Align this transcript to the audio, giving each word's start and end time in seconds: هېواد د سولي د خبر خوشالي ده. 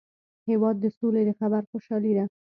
هېواد 0.49 0.75
د 0.79 0.85
سولي 0.97 1.21
د 1.25 1.31
خبر 1.39 1.61
خوشالي 1.69 2.11
ده. 2.17 2.25